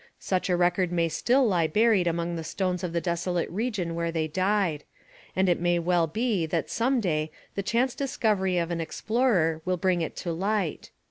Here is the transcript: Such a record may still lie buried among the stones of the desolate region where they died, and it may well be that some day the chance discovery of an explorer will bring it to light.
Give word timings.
Such 0.17 0.49
a 0.49 0.57
record 0.57 0.91
may 0.91 1.09
still 1.09 1.45
lie 1.47 1.67
buried 1.67 2.07
among 2.07 2.35
the 2.35 2.43
stones 2.43 2.83
of 2.83 2.91
the 2.91 2.99
desolate 2.99 3.47
region 3.51 3.93
where 3.93 4.11
they 4.11 4.27
died, 4.27 4.83
and 5.35 5.47
it 5.47 5.59
may 5.59 5.77
well 5.77 6.07
be 6.07 6.47
that 6.47 6.71
some 6.71 6.99
day 6.99 7.29
the 7.53 7.61
chance 7.61 7.93
discovery 7.93 8.57
of 8.57 8.71
an 8.71 8.81
explorer 8.81 9.61
will 9.63 9.77
bring 9.77 10.01
it 10.01 10.15
to 10.15 10.31
light. 10.31 10.89